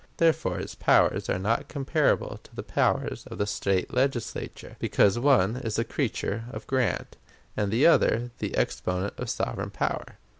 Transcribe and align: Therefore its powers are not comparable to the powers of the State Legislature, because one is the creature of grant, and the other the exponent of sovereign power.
Therefore 0.17 0.59
its 0.59 0.73
powers 0.73 1.29
are 1.29 1.37
not 1.37 1.67
comparable 1.67 2.39
to 2.41 2.55
the 2.55 2.63
powers 2.63 3.27
of 3.27 3.37
the 3.37 3.45
State 3.45 3.93
Legislature, 3.93 4.75
because 4.79 5.19
one 5.19 5.57
is 5.57 5.75
the 5.75 5.83
creature 5.83 6.45
of 6.49 6.65
grant, 6.65 7.17
and 7.55 7.69
the 7.71 7.85
other 7.85 8.31
the 8.39 8.57
exponent 8.57 9.13
of 9.19 9.29
sovereign 9.29 9.69
power. 9.69 10.17